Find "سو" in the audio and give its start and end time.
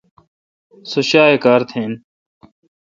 0.89-0.99